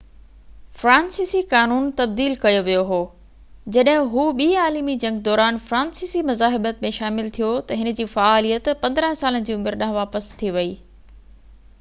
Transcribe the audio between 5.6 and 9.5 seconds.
فرانسيسي مزاحمت ۾ شامل ٿيو ته هِن جي فعاليت 15سالن